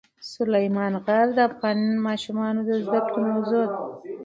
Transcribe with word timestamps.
سلیمان 0.31 0.93
غر 1.05 1.27
د 1.35 1.39
افغان 1.49 1.79
ماشومانو 2.07 2.59
د 2.69 2.71
زده 2.85 3.01
کړې 3.11 3.23
موضوع 3.33 3.63
ده. 3.71 3.75